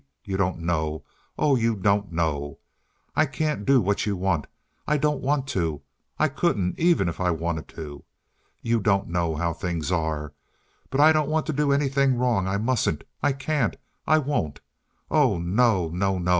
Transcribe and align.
You 0.25 0.35
don't 0.35 0.57
know. 0.57 1.03
Oh, 1.37 1.55
you 1.55 1.75
don't 1.75 2.11
know. 2.11 2.57
I 3.15 3.27
can't 3.27 3.67
do 3.67 3.79
what 3.79 4.07
you 4.07 4.17
want. 4.17 4.47
I 4.87 4.97
don't 4.97 5.21
want 5.21 5.45
to. 5.49 5.83
I 6.17 6.27
couldn't, 6.27 6.79
even 6.79 7.07
if 7.07 7.19
I 7.21 7.29
wanted 7.29 7.67
to. 7.77 8.03
You 8.63 8.79
don't 8.79 9.09
know 9.09 9.35
how 9.35 9.53
things 9.53 9.91
are. 9.91 10.33
But 10.89 11.01
I 11.01 11.11
don't 11.11 11.29
want 11.29 11.45
to 11.45 11.53
do 11.53 11.71
anything 11.71 12.15
wrong. 12.17 12.47
I 12.47 12.57
mustn't. 12.57 13.03
I 13.21 13.33
can't. 13.33 13.77
I 14.07 14.17
won't. 14.17 14.59
Oh, 15.11 15.37
no! 15.37 15.89
no!! 15.89 16.17
no!!! 16.17 16.29